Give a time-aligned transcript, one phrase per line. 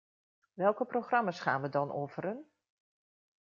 [0.53, 2.51] Welke programma's gaan we dan offeren?